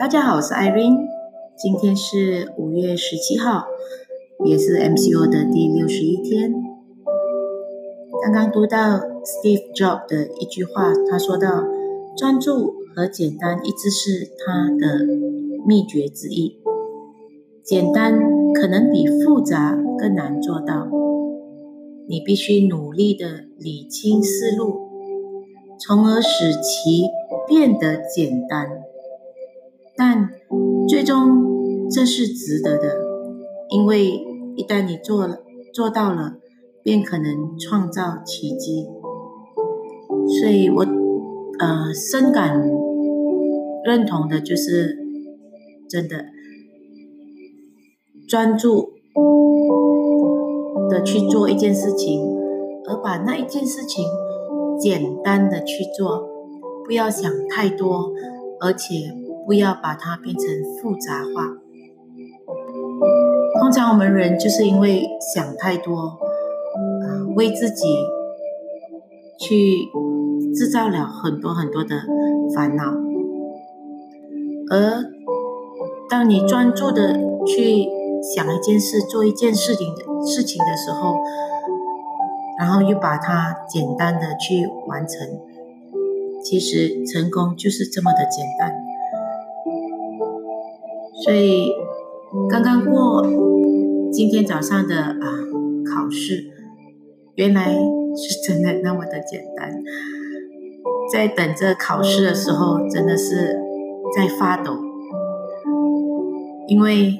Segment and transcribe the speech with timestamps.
[0.00, 1.08] 大家好，我是 Irene，
[1.58, 3.66] 今天是五月十七号，
[4.46, 6.54] 也是 MCO 的第六十一天。
[8.22, 11.66] 刚刚读到 Steve Jobs 的一句话，他说到
[12.16, 15.04] ：“专注和简单一直是他的
[15.66, 16.56] 秘诀之一。
[17.62, 18.18] 简单
[18.54, 20.88] 可能比复杂更难做到，
[22.08, 24.80] 你必须努力的理清思路，
[25.78, 27.02] 从而使其
[27.46, 28.66] 变得简单。”
[30.00, 30.30] 但
[30.88, 32.96] 最终这是值得的，
[33.68, 34.06] 因为
[34.56, 35.40] 一旦你做了
[35.74, 36.38] 做到了，
[36.82, 38.86] 便可能创造奇迹。
[40.40, 40.86] 所以我
[41.58, 42.58] 呃深感
[43.84, 44.96] 认同的就是
[45.86, 46.24] 真的
[48.26, 48.92] 专注
[50.88, 52.26] 的去做一件事情，
[52.88, 54.06] 而把那一件事情
[54.78, 56.26] 简单的去做，
[56.86, 58.10] 不要想太多，
[58.62, 59.20] 而且。
[59.50, 60.46] 不要把它变成
[60.80, 61.56] 复杂化。
[63.58, 65.02] 通常我们人就是因为
[65.34, 65.92] 想太多，
[67.02, 67.84] 呃，为自己
[69.40, 69.88] 去
[70.54, 71.96] 制造了很多很多的
[72.54, 72.94] 烦恼。
[74.70, 75.02] 而
[76.08, 77.88] 当你专注的去
[78.22, 81.16] 想一件事、做一件事情的事情的时候，
[82.56, 85.40] 然后又把它简单的去完成，
[86.44, 88.79] 其实成功就是这么的简单。
[91.24, 91.70] 所以
[92.48, 93.22] 刚刚过
[94.10, 95.18] 今天早上的啊
[95.84, 96.44] 考试，
[97.34, 97.74] 原来
[98.16, 99.82] 是真的那么的简单。
[101.12, 103.58] 在等着考试的时候，真的是
[104.16, 104.78] 在发抖，
[106.66, 107.18] 因为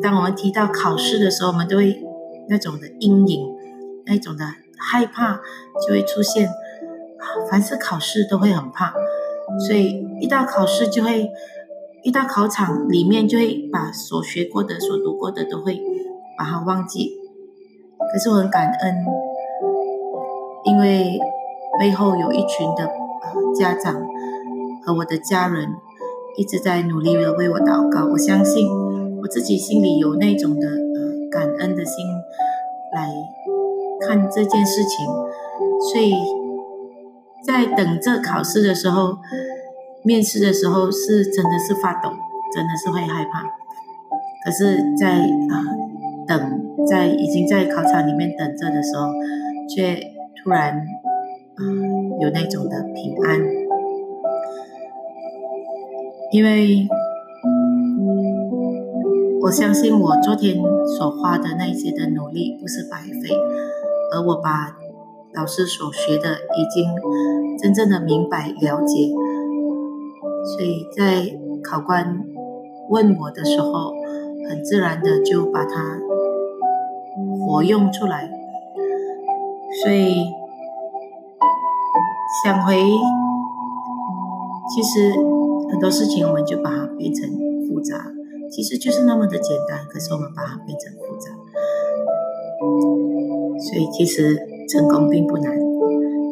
[0.00, 2.00] 当我们提到考试的时候，我们都会
[2.48, 3.48] 那种的阴影，
[4.06, 4.44] 那种的
[4.76, 5.40] 害怕
[5.84, 6.48] 就会出现。
[7.50, 8.94] 凡是考试都会很怕，
[9.66, 11.28] 所以一到考试就会。
[12.08, 15.78] 一到考场里面，就会把所学过的、所读过的都会
[16.38, 17.12] 把它忘记。
[18.10, 19.04] 可是我很感恩，
[20.64, 21.20] 因为
[21.78, 22.90] 背后有一群的
[23.54, 23.94] 家长
[24.86, 25.68] 和我的家人
[26.38, 28.06] 一直在努力的为我祷告。
[28.10, 28.66] 我相信
[29.20, 32.06] 我自己心里有那种的呃感恩的心
[32.94, 33.12] 来
[34.00, 35.06] 看这件事情，
[35.92, 36.14] 所以
[37.44, 39.18] 在等这考试的时候。
[40.08, 42.08] 面试的时候是真的是发抖，
[42.54, 43.42] 真的是会害怕。
[44.42, 45.62] 可是，在啊
[46.26, 49.12] 等，在已经在考场里面等着的时候，
[49.68, 50.00] 却
[50.42, 51.60] 突然啊
[52.22, 53.38] 有那种的平安，
[56.32, 56.88] 因为
[59.42, 60.56] 我相信我昨天
[60.96, 63.36] 所花的那些的努力不是白费，
[64.14, 64.74] 而我把
[65.34, 66.88] 老师所学的已经
[67.58, 69.12] 真正的明白了解。
[70.56, 72.24] 所以在考官
[72.88, 73.92] 问我的时候，
[74.48, 75.98] 很自然的就把它
[77.44, 78.30] 活用出来。
[79.82, 80.24] 所以
[82.42, 82.74] 想回，
[84.74, 85.12] 其实
[85.70, 87.28] 很多事情我们就把它变成
[87.68, 88.10] 复杂，
[88.50, 91.30] 其实就是那么的简单，可是我们把它变成复杂。
[93.60, 94.38] 所以其实
[94.68, 95.58] 成功并不难，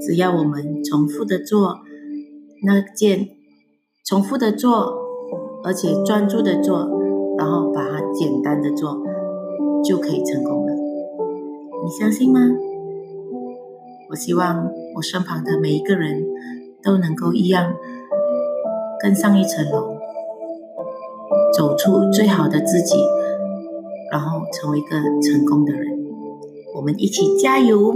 [0.00, 1.80] 只要我们重复的做
[2.62, 3.30] 那件。
[4.06, 4.98] 重复的做，
[5.64, 6.86] 而且专注的做，
[7.38, 8.98] 然后把它简单的做，
[9.82, 10.74] 就可以成功了。
[11.82, 12.38] 你相信吗？
[14.10, 16.22] 我希望我身旁的每一个人
[16.82, 17.72] 都能够一样，
[19.00, 19.96] 更上一层楼，
[21.56, 22.98] 走出最好的自己，
[24.12, 25.98] 然后成为一个成功的人。
[26.76, 27.94] 我们一起加油！